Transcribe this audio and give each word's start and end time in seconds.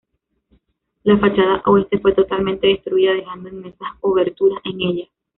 La 1.03 1.15
fachada 1.19 1.61
oeste 1.67 1.99
fue 1.99 2.13
totalmente 2.15 2.65
destruida, 2.65 3.13
dejando 3.13 3.49
inmensas 3.49 3.89
oberturas 4.01 4.59
en 4.65 4.81
ella. 4.81 5.05